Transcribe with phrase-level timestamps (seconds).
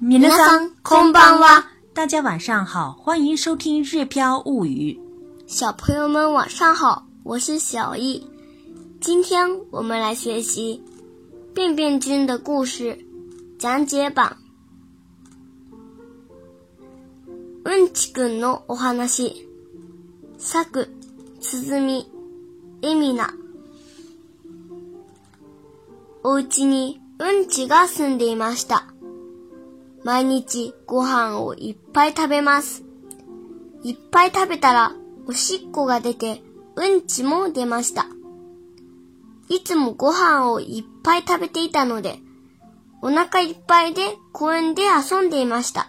[0.00, 1.70] 米勒桑，空邦哇！
[1.92, 4.92] 大家晚上好，欢迎收听《日飘物语》。
[5.48, 8.24] 小朋友们晚上好，我是小易。
[9.00, 10.80] 今天我们来学习
[11.52, 12.96] 《便便君》的故事
[13.58, 14.36] 讲解版。
[17.64, 19.34] ウンチくんのお話。
[20.38, 20.86] 作、
[21.40, 22.06] 鈴木
[22.82, 23.34] エミナ。
[26.22, 28.94] おうちにウンちが住んでいました。
[30.04, 32.82] 毎日ご飯をいっぱい食べます。
[33.82, 34.92] いっぱい食べたら
[35.26, 36.42] おしっこが出て
[36.76, 38.06] うんちも出ました。
[39.48, 42.18] いつもご飯をいっぱい食べていたので、
[43.02, 45.88] お腹いっぱいで公園で遊んでいました。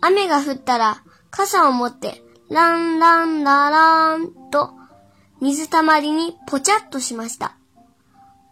[0.00, 4.70] 雨が降ったら傘を持ってランランララーンと
[5.40, 7.56] 水たまりにぽちゃっとしました。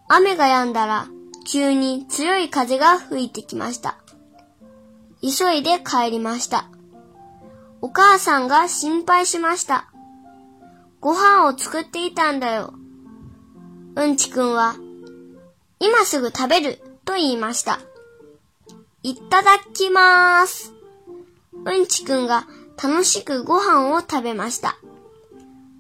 [0.09, 1.07] 雨が止んだら
[1.51, 3.99] 急に強い風が吹いてきました。
[5.31, 6.69] 急いで帰りました。
[7.81, 9.91] お母さんが心配しました。
[11.01, 12.75] ご飯を作っていたんだよ。
[13.97, 14.77] うんちくんは、
[15.81, 17.81] 今すぐ食べると言いました。
[19.03, 20.73] いただきまーす。
[21.65, 22.47] うんちくんが
[22.83, 24.77] 楽しくご飯を食べました。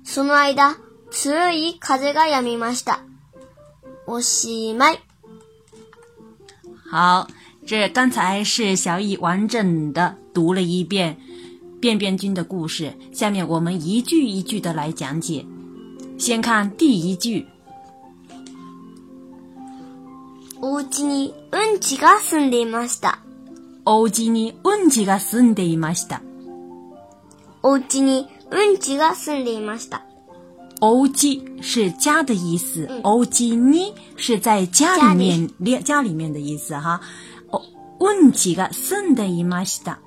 [0.04, 0.76] その間、
[1.12, 3.00] 強い風が止みました。
[4.08, 4.98] おしまい。
[6.90, 7.28] 好。
[7.66, 11.16] 这刚才是小易完整的读了一遍
[11.80, 15.44] 《变变君》的故事，下面我们一句一句的来讲解。
[16.20, 17.44] 先看第一句：
[20.60, 23.18] おうちにうんちが住んでいました。
[23.84, 26.20] おうちにうんちが住んでいました。
[27.62, 30.02] おうちにうんちが住んでいました。
[30.80, 35.16] おうち是家的意思，おうちに是在家里
[35.56, 37.00] 面，家里面的意思哈。
[37.98, 39.98] 问题が住んでいました。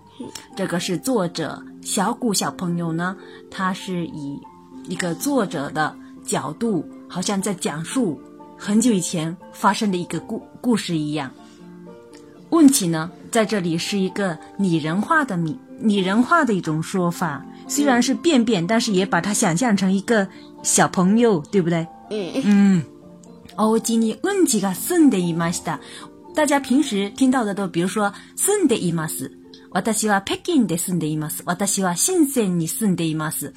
[0.55, 3.15] 这个是作者小谷小朋友呢，
[3.49, 4.39] 他是以
[4.87, 8.19] 一个作者的角度，好像在讲述
[8.58, 11.31] 很久以前发生的一个故故事一样。
[12.52, 20.27] 问题呢，在这里是一个拟人化的拟拟人化的一种说法，虽然是便便，但是也把它想象成一个
[20.64, 21.87] 小朋友，对不对？
[22.11, 22.83] 嗯。
[22.83, 22.99] うん。
[23.61, 25.80] おうちに問題が住んでいました。
[26.39, 29.30] 大家平时听到的都，比如说“住的伊玛斯
[29.76, 33.54] ”，“我打西瓦北京的住的伊玛斯”，“我打西瓦深圳的住的伊 m 斯”，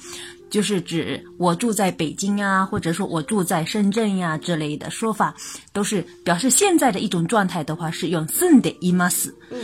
[0.51, 5.33] 就是指我住在北京啊，或者说我住在深圳呀之类的说法，
[5.71, 9.33] 都是表示现在的一种状态的话，是用“住 d 伊玛斯”。
[9.51, 9.61] 嗯，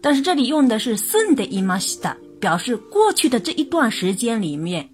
[0.00, 4.88] 但是这里用的是“住 d 伊玛斯”的，表示过去的这一段时间里面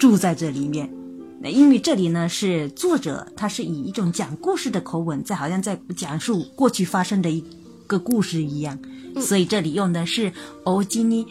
[0.00, 1.05] 住在这里面。
[1.50, 7.42] 因为这里呢是作者，他是以一种讲故事的口吻，在好像在讲述过去发生的一
[7.86, 8.78] 个故事一样，
[9.20, 10.30] 所以这里用的是
[10.64, 11.26] オジニ、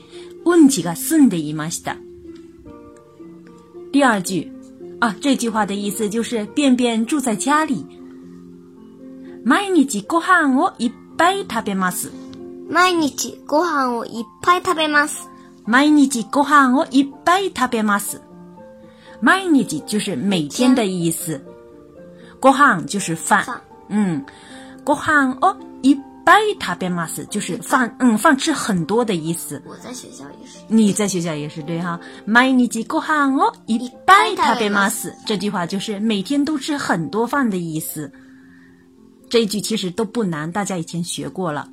[0.46, 1.96] 温気がすんだイマシだ。
[3.92, 4.52] 第二句
[5.00, 7.86] 啊，这句话的意思就是便便住在家里。
[9.46, 12.12] 毎日ご飯をいっぱい食べます。
[12.70, 15.28] 毎日ご飯をいっぱい食べます。
[15.66, 18.22] 毎日ご飯をいっぱい食べます。
[19.22, 21.42] m 日 n 就是每天的意思，
[22.42, 23.46] ご飯就是饭，
[23.90, 24.26] 嗯，
[24.84, 29.62] ご飯哦，いっぱい食べます就是饭，嗯， 饭吃很多的意思。
[29.66, 30.58] 我在学校也是。
[30.68, 38.12] 你在学校也是对哈 m 日 n ご飯をいっぱい食べます这句话就是每天都吃很多饭的意思。
[39.30, 41.68] 这一句其实都不难，大家以前学过了。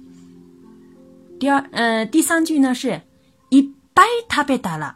[1.39, 3.01] 第二，呃，第三句呢是
[3.51, 4.95] いっぱい食べたら，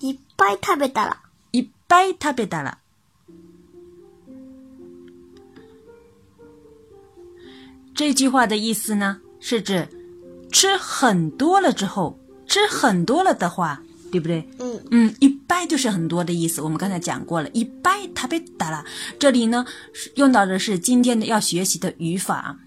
[0.00, 1.23] いっぱい食べたら。
[1.84, 2.78] 一掰它别打了，
[7.94, 9.86] 这句话的意思呢，是指
[10.50, 12.18] 吃很多了之后，
[12.48, 13.80] 吃很多了的话，
[14.10, 14.44] 对不对？
[14.58, 16.60] 嗯嗯，一拜就是很多的意思。
[16.62, 18.84] 我们刚才讲过了，一拜它别打了。
[19.20, 19.64] 这里呢，
[20.16, 22.58] 用到的是今天的要学习的语法，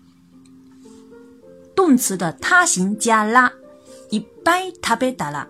[1.75, 3.51] 动词的他形加拉，
[4.11, 5.47] 一拜它别打了，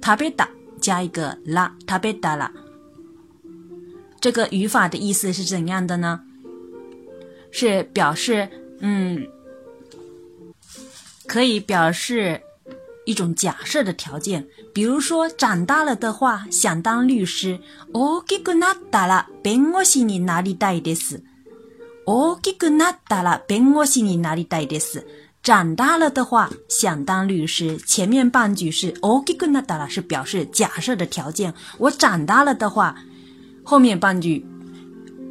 [0.00, 0.48] 它别打
[0.80, 2.50] 加一个拉，它别打了。
[4.24, 6.18] 这个语法的意思是怎样的呢？
[7.50, 8.48] 是表示，
[8.80, 9.22] 嗯，
[11.26, 12.40] 可以表示
[13.04, 14.46] 一种假设的条件。
[14.72, 17.60] 比如说，长大了的话想当律师。
[17.92, 21.22] 哦，这个那大了，别我心里哪里大一点事。
[22.06, 25.06] 哦，这个那大了，别我心里哪里大一点事。
[25.42, 27.76] 长大了的话想当律师。
[27.76, 31.52] 前面半句是哦，这个那大了是表示假设的条件。
[31.76, 32.96] 我长大了的话。
[33.66, 34.44] 后面半句，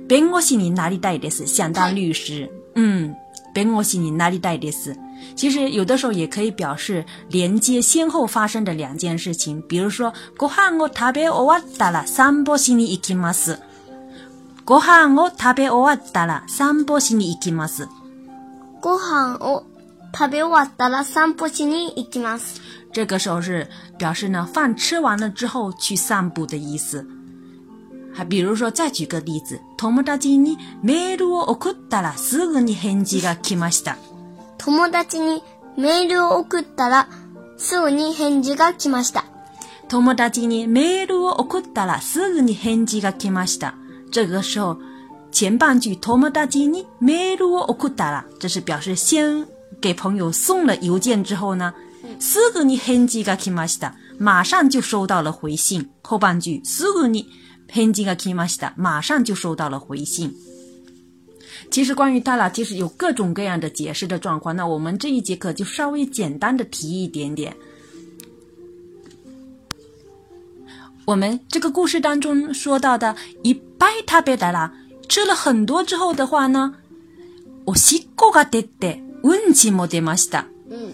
[0.10, 3.14] 别我心里哪里带的是想当律师，嗯，
[3.54, 4.98] 别我心里哪里带的是，
[5.36, 13.60] 其实有的时候也可以表示连接先后发生的两件事情，比如说，ご飯を食べ終わったら散歩しに行きます。
[14.66, 17.88] ご飯を食べ終わったら散歩しに行きます。
[18.82, 19.64] ご飯を
[20.18, 22.58] 食べ終わったら散歩しに行きます。
[22.92, 23.68] 这个时候是
[24.00, 27.08] 表示呢，饭吃完了之后去散步的意思。
[28.16, 33.98] 还比如说，再举个例子：友達にメールを送ったらすぐに返事が来ました。
[34.60, 35.42] 友達に
[35.76, 37.08] メールを送ったら
[37.58, 39.26] すぐに返事が来ました。
[39.90, 43.74] 友達にメールを送ったらすぐに返事が来ました。
[44.12, 44.78] 这个时候，
[45.32, 49.44] 前半句友達にメールを送ったら，这是表示先
[49.82, 51.74] 给朋友送了邮件之后呢，
[52.20, 55.90] すぐに返事が来ました，马上就收到了回信。
[56.04, 57.26] 后半句すぐに。
[57.74, 58.74] 返事が来ました。
[58.78, 60.32] 马上就收到了回信。
[61.72, 64.56] 其实关于他啦，其实有各种各样的解释的状况。
[64.56, 67.56] 那我们这一节课就稍微简单的提一点点。
[71.06, 74.70] 我们这个故事当中说到的，一杯食べたら，
[75.10, 76.76] 吃了很多之后的话呢，
[77.66, 80.46] おしっこが出て、うんちも出ました。
[80.70, 80.94] 嗯，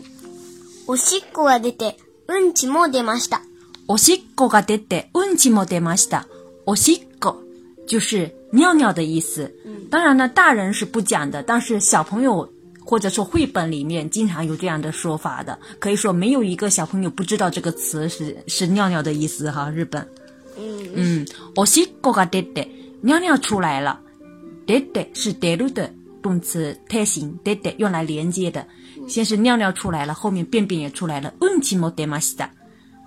[0.88, 1.98] おしっこが出て、
[2.30, 3.42] うんちも出ました。
[3.90, 6.26] おしっこが出て、うんちも出ました。
[6.32, 6.39] 嗯
[6.70, 7.36] o s i g o
[7.88, 9.52] 就是尿尿的意思。
[9.66, 12.48] 嗯，当然呢，大人是不讲的，但是小朋友
[12.84, 15.58] 或者说绘本里面经常有这样的说法的。
[15.80, 20.06] 可以说没有一个小朋友不知道这个词是是尿尿的意思哈，日本。
[20.60, 21.28] 嗯嗯。
[21.56, 22.68] o s i g o ga dette
[23.02, 24.00] 尿尿出来了。
[24.68, 25.92] d e t e 是 detto 的
[26.22, 28.64] 动词变形，dette 用来连接的。
[29.08, 31.34] 先是尿尿出来了，后面便便也出来了。
[31.40, 32.54] unchi m し t e m a s h i t a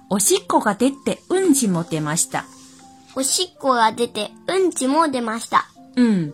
[0.08, 2.42] osiko ga d
[3.14, 5.66] おしっこが出て、うんちも出ました。
[5.96, 6.32] 嗯，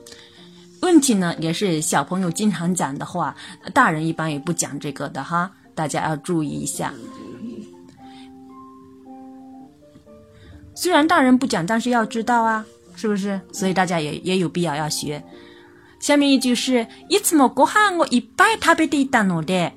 [0.81, 3.35] 问题呢也是小朋友经常讲的话，
[3.75, 6.95] 大人一般也不讲这个的哈，大家要注意一下。
[10.77, 12.65] 虽然大人不讲，但是要知道啊，
[12.95, 13.41] 是不是？
[13.53, 15.21] 所以大家也也有必要要学。
[16.01, 19.73] 下面一句是：いつもご飯をいっぱい食べていたので。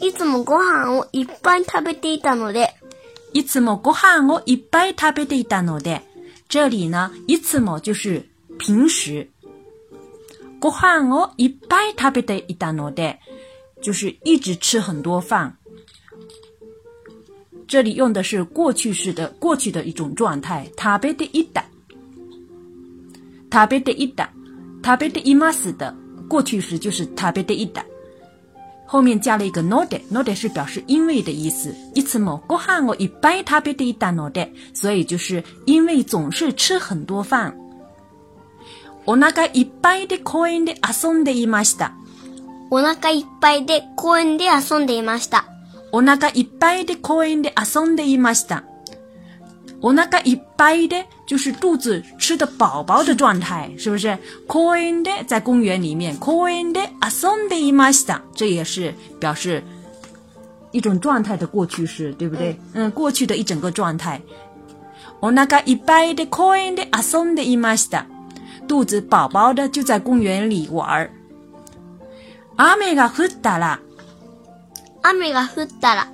[0.00, 2.68] いつもご飯をいっぱい食べていたので。
[3.38, 6.00] いつもご飯をいっぱい食べていたので、
[6.48, 8.22] 这里呢，いつも就是
[8.58, 9.28] 平时，
[10.58, 13.18] ご飯をいっぱい食べていたので，
[13.82, 15.54] 就是一直吃很多饭。
[17.68, 21.60] 这里用的是过去式的过去的一种状态，食べていた。
[23.52, 24.30] 食べていた、
[24.82, 25.94] 食べています的
[26.26, 27.82] 过去式就是食べていた。
[28.86, 31.74] 后面加了一个 no de，no de 是表示因为的意思。
[31.94, 37.52] いつもごはんをいっぱい食べ n o d た所以就是因为总是吃很多饭。
[39.04, 41.92] お腹いっぱいで公園で遊んでいました。
[42.70, 45.44] おないっぱいで公園で遊んでいました。
[45.92, 48.64] おないっぱいで公園で遊んでいました。
[49.80, 50.96] 我那个一般的，
[51.26, 59.62] 就是肚子吃的饱饱的状态，是不是？coined 在公园里面，coined a Sunday morning，这也是表示
[60.70, 62.58] 一种状态的过去式，对不对？
[62.72, 64.20] 嗯，过去的一整个状态。
[65.20, 68.04] 我那个一般的，coined a Sunday morning，
[68.66, 71.10] 肚子饱饱的就在公园里玩儿。
[72.80, 73.78] 雨该下大了，
[75.12, 76.06] 雨该下大了，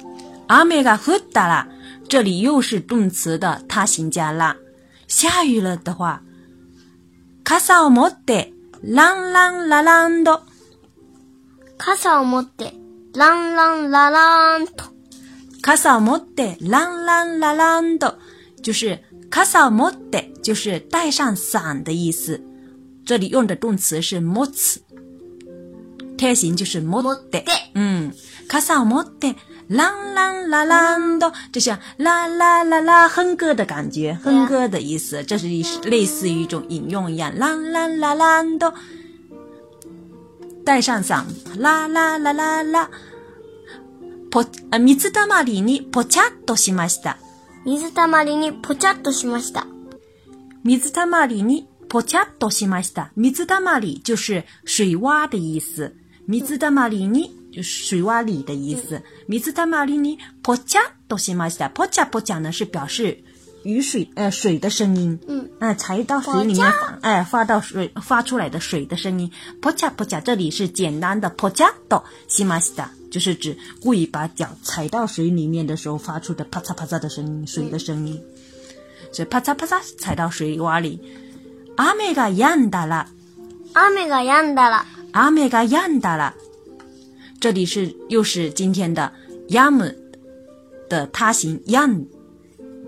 [0.66, 1.68] 雨该下大了。
[2.12, 4.54] 这里又是动词的他行加啦。
[5.08, 6.22] 下雨了的话，
[7.42, 8.52] 傘を持って
[8.84, 10.40] ランランラランド。
[11.78, 12.74] 傘を持って
[13.14, 14.84] ランランラランド。
[15.62, 18.18] 傘を持ってランランラランド。
[18.62, 18.98] 就是
[19.30, 22.38] 傘を持って，就是带上伞的意思。
[23.06, 24.52] 这里用的动词是持っ
[26.18, 27.42] て，形就是持って。
[27.72, 28.12] 嗯，
[28.48, 29.34] 傘を持って。
[29.72, 37.34] 啦啦啦啦哆，这像啦啦啦啦哼歌的感觉，哼歌的意思，这是一类似于一种引用一样。
[37.38, 38.72] 啦啦啦啦哆，
[40.64, 41.24] 带上嗓。
[41.58, 42.90] 啦啦啦啦啦。
[44.30, 47.16] ぽあ水たまりにぽちゃっとしました。
[47.64, 49.66] 水たまりにぽちゃっとしました。
[50.64, 53.10] 水たまりにぽちゃっとしました。
[53.16, 55.92] 水たまり就是水洼的意思。
[56.26, 57.41] 水たまりに。
[57.52, 63.18] 就是水洼里的意思米斯特玛丽呢剖恰多西玛西哒剖恰剖恰呢是表示
[63.62, 69.30] 雨水呃水的声音嗯嗯踩到水里面唉发到水发出来的水的声音
[69.60, 78.18] 剖恰剖恰这里是简单的剖恰多西玛西哒就是指故意把脚踩到水里面的时候发出的啪嚓啪嚓的声音水的声音
[79.12, 80.98] 所以啪嚓啪嚓踩到水洼里
[81.76, 83.08] 阿米嘎样大啦
[83.74, 86.34] 阿米嘎样大啦阿米嘎样大啦
[87.42, 89.12] 这里是又是今天的，
[89.48, 89.92] ヤム
[90.88, 92.06] 的他行ヤン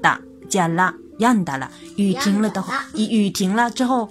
[0.00, 1.68] ダジャラヤンダラ。
[1.96, 2.60] 雨停了之
[2.96, 4.08] 雨雨停了之后，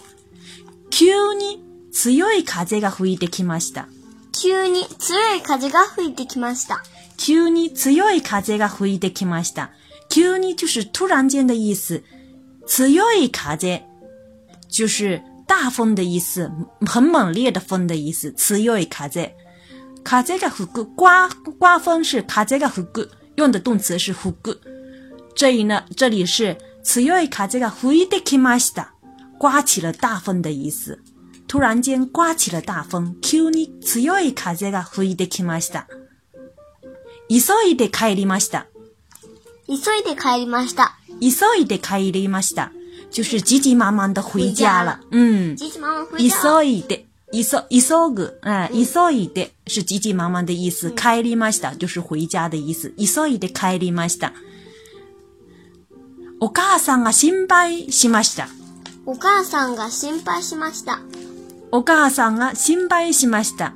[0.92, 1.62] 急に
[1.94, 3.88] 強い風が吹いてきました。
[4.34, 6.82] 急に強い風が吹いてきました。
[7.18, 9.70] 急に強い風が吹いてきました。
[10.10, 12.04] 急に就是突然间的意思，
[12.68, 13.82] 強い風
[14.70, 19.30] 就是大风的意思，很猛烈的风的意思，強い風。
[20.04, 23.06] 卡杰个虎骨刮刮风是卡杰个虎骨
[23.36, 24.54] 用的动词是虎骨。
[25.34, 28.94] 这里呢，这里是次い卡杰个虎一的开马西哒，
[29.40, 31.02] 刮起了大风的意思。
[31.48, 33.16] 突然间刮起了大风，
[33.82, 35.88] 次要卡杰个虎一的开马西哒。
[37.30, 38.66] 伊所以得开里马西哒，
[39.66, 42.42] 伊所以得开里马西哒，伊所以得开里马
[43.10, 45.00] 就是急急忙忙的回家了。
[45.12, 46.24] 嗯，急急忙忙回家了。
[46.24, 47.08] 伊所得。
[47.34, 50.92] 一扫一扫个，哎，一扫一的，是急急忙忙的意思。
[50.92, 52.94] 帰りました就是回家的意思。
[52.96, 54.32] 一扫一点，帰りました。
[56.40, 58.50] お母さんが心配しました。
[59.08, 61.00] お母さんが心配しました。
[61.72, 63.74] お母さんが心配しました。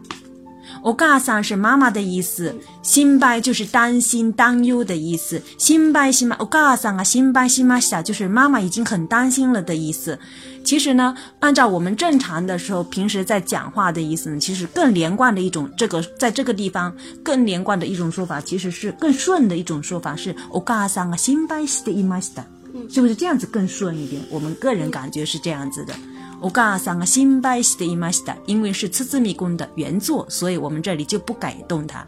[0.81, 10.17] 我噶桑是妈妈的意思，心拜就是担心担忧的意思，心拜心嘛，我噶桑啊，心拜心嘛，是就是妈妈已经很担心了的意思。
[10.63, 16.93] 其实呢，按照我们正常的时候平时在讲话的意思呢，其实更连贯的一种，这个在这个地方
[17.24, 22.46] 更连贯的一种说法，其实是更顺的一种说法，是我噶桑啊，心拜心玛是啊，
[22.89, 24.22] 是不是这样子更顺一点？
[24.29, 25.93] 我们个人感觉是这样子的。
[26.41, 28.38] お母さんが心配していました。
[28.46, 32.06] 因为是つ字迷宫的原作，所以我们这里就不改动它。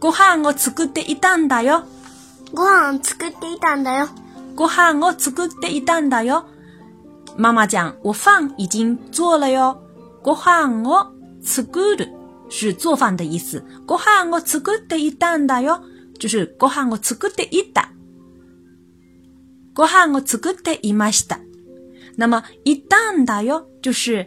[0.00, 1.84] ご飯を作っていたんだよ。
[2.52, 4.08] ご飯を作っていたんだよ。
[4.54, 6.44] ご飯を作っていたんだよ。
[7.36, 9.76] 妈妈讲，我饭已经做了哟。
[10.22, 11.08] ご飯を
[11.42, 12.08] 作る
[12.50, 13.62] 是做饭的意思。
[13.86, 15.80] ご飯を作っていたんだよ，
[16.18, 17.90] 就是ご飯を作っていた。
[19.74, 21.45] ご飯を作っていました。
[22.16, 24.26] 那么一旦打哟，就是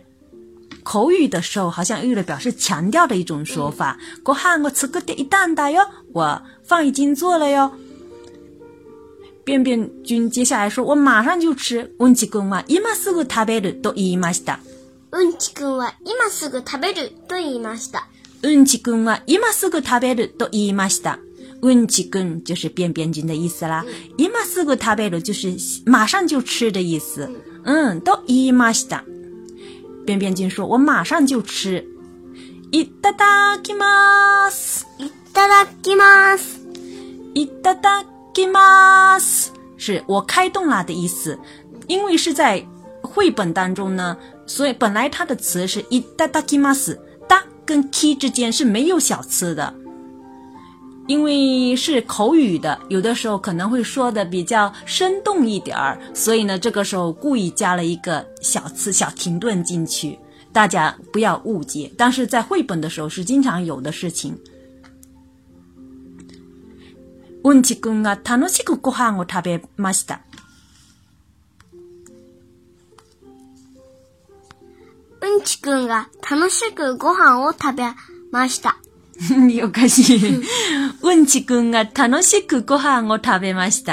[0.83, 3.97] 口语的时候，好像用了表示强调的一种说法。
[4.23, 5.81] 国汉我吃个的一旦打哟，
[6.13, 7.69] 我饭已经做了哟。
[9.43, 14.59] 便便君接下来说：“我马上就吃。”温奇君啊，いますぐ食べると言いました。
[15.39, 18.07] ちくんは今すぐ食べると言いました。
[18.67, 21.17] ちくんは今すぐ食べると言いました。
[21.87, 23.83] ちくん就是便便君的意思啦。
[24.19, 25.55] 今すぐ食べる就是
[25.87, 27.27] 马上就吃的意思。
[27.63, 29.03] 嗯，都伊马西哒。
[30.05, 31.85] 便便君说：“我马上就吃。”
[32.71, 34.85] い哒哒きます。
[34.97, 36.57] い哒哒きます。
[37.35, 39.49] い哒哒きます。
[39.77, 41.37] 是我开动啦的意思。
[41.87, 42.63] 因为是在
[43.01, 44.15] 绘本当中呢，
[44.47, 46.97] 所以本来它的词是い哒哒きます。
[47.27, 49.78] 哒跟 k 之间是没有小词的。
[51.09, 60.17] 因为是口语的，有的时候可能会说的比较生动一点儿，所以呢，这个时候故意加了一个小词、小停顿进去，
[60.53, 61.91] 大家不要误解。
[61.97, 64.37] 但是在绘本的时候是经常有的事情。
[67.43, 70.21] うんちくんが楽しくご飯を食べました。
[75.21, 77.83] うんちくんが楽しくご飯を食べ
[78.31, 78.77] ました。
[79.53, 80.41] 又 开心，
[81.01, 83.83] 问起公啊，塔诺西克哥哈，我特别马西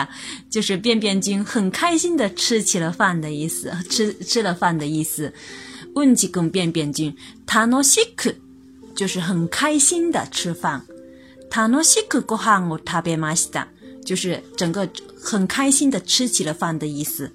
[0.49, 5.33] 就是便便君很开心的吃起了饭的意思，吃吃了饭的意思。
[5.95, 7.15] 问起公便便君，
[7.47, 8.33] 塔诺西克
[8.95, 10.81] 就是很开心的吃饭。
[11.51, 13.67] 塔诺西克哥哈，我特别马西达，
[14.05, 14.89] 就是整个
[15.21, 17.33] 很开心的吃起了饭的意思。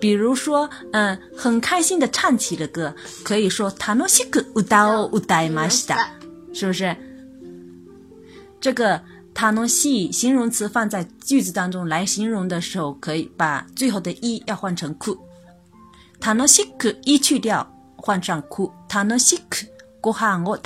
[0.00, 5.96] 比如说，嗯，很开心的唱起了歌，可以说塔诺西克乌达乌达马西达。
[6.56, 6.96] 是不是？
[8.62, 8.98] 这个
[9.34, 15.18] 他能系形容词放在句子当中来形容的时候，可以把最后的一要换成 k u
[16.32, 16.46] o
[17.22, 19.68] 去掉，换上 ku，tanoshiku。
[20.00, 20.60] 过寒そ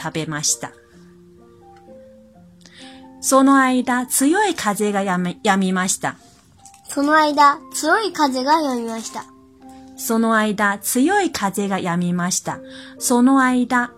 [3.43, 6.17] の間、強い風がやめやみました。
[6.89, 9.25] その間、強い風がやみました。
[9.97, 12.61] その間、強い風がやみました。
[12.99, 13.93] その間、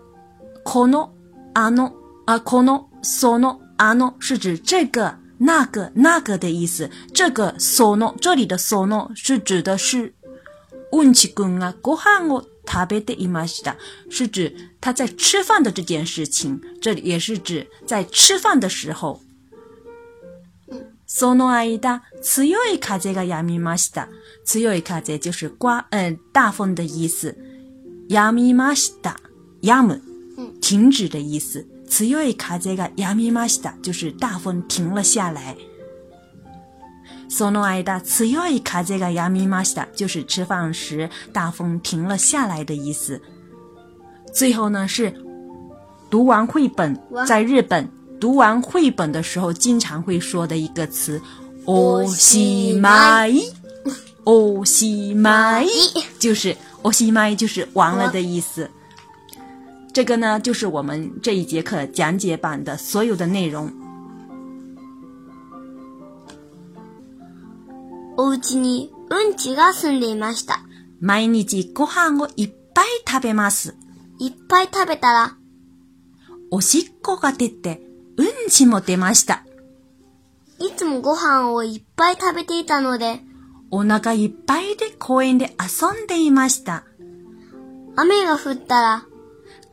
[0.63, 1.11] この
[1.53, 1.91] 阿诺，
[2.25, 6.89] 阿可诺，索诺，阿诺是指这个、那个、那个的意思。
[7.13, 10.13] 这个索诺，这里的索诺是指的是
[10.91, 13.75] 温七公啊，过喊我特别的一麻西哒，
[14.09, 16.59] 是指他在吃饭的这件事情。
[16.81, 19.21] 这里也是指在吃饭的时候。
[21.05, 23.91] 索诺阿伊达，次有一卡这个亚米麻西
[24.43, 27.37] 次一卡这就是刮嗯大风的意思。
[28.09, 29.15] 亚米麻西哒，
[29.61, 30.01] 亚木。
[30.61, 31.65] 停止的意思。
[31.87, 35.55] 強い一卡这个ました，就是大风停了下来。
[37.29, 43.21] その間、強い風が一卡这个た，就是吃饭时大风停了下来的意思。
[44.33, 45.13] 最后呢是
[46.09, 46.97] 读完绘本，
[47.27, 47.87] 在日本
[48.19, 51.21] 读完绘本的时候经常会说的一个词。
[51.65, 53.53] おしまい，
[54.25, 55.67] おしまい，
[56.17, 58.67] 就是オシマイ就是完了的意思。
[59.93, 63.71] 这个呢，就是我们这一节课讲解版的所有的内容。
[68.17, 70.61] お家にうんちが住んでいました。
[70.99, 73.75] 毎日ご飯をいっぱい食べます。
[74.17, 75.37] いっぱい食べたら、
[76.49, 77.81] おしっこが出て、
[78.17, 79.43] うんちも出ました。
[80.59, 83.19] いつもご飯をいっぱい食べていたので、
[83.69, 86.83] お腹いっぱいで公園で遊んでいました。
[87.95, 89.05] 雨が降ったら、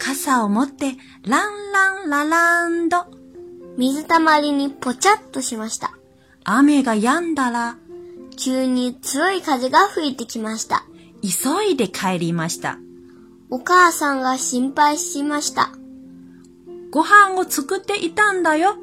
[0.01, 0.97] 傘を持って、
[1.29, 3.07] ランランラランド。
[3.77, 5.93] 水たまりにぽちゃっとしました。
[6.43, 7.77] 雨が止んだら、
[8.39, 10.85] 急に強い風が吹いてきました。
[11.23, 12.79] 急いで帰りました。
[13.51, 15.71] お母さんが心配しました。
[16.91, 18.77] ご飯を作っていたんだよ。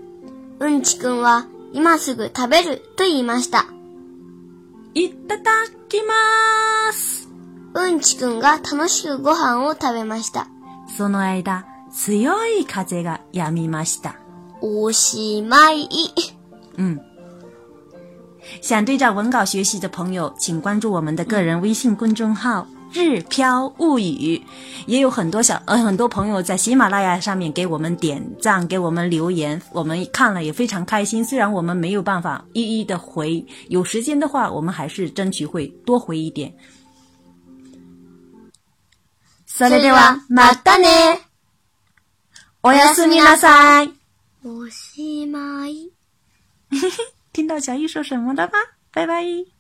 [0.60, 3.66] うんちくんは今すぐ食べると言いました。
[4.94, 5.44] いただ
[5.90, 7.28] きまーす。
[7.74, 10.48] うんちくんが楽しくご飯を食べました。
[10.88, 14.16] その間、強い風が止みました。
[14.62, 15.88] おしまい。
[16.78, 17.00] 嗯。
[18.62, 24.42] 想对照文稿学习的朋友，请关注我们的个人微信公众号“日飘物语”。
[24.88, 31.24] 也有很多小呃很多朋友在喜马拉雅上面给我们点赞，给我们留言，我们看了也非常开心。
[31.24, 36.52] 虽然我们没有办法一一的回，有时间的话，我们还是争取会多回一点。
[39.58, 40.86] それでは、またね
[42.62, 43.90] おやすみなさい
[44.46, 45.90] おしまい。
[47.34, 48.52] 听到小易说什么了吗？
[48.94, 49.57] 拜拜。